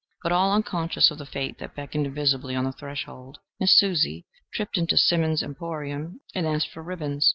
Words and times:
But, 0.23 0.31
all 0.31 0.51
unconscious 0.51 1.11
of 1.11 1.19
the 1.19 1.27
Fate 1.27 1.59
that 1.59 1.75
beckoned 1.75 2.07
invisibly 2.07 2.55
on 2.55 2.63
the 2.63 2.71
threshold, 2.71 3.37
Miss 3.59 3.77
Susie 3.77 4.25
tripped 4.51 4.75
into 4.75 4.97
"Simmons' 4.97 5.43
Emporium" 5.43 6.21
and 6.33 6.47
asked 6.47 6.69
for 6.71 6.81
ribbons. 6.81 7.29